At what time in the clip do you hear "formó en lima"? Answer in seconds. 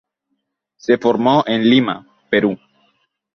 0.97-2.03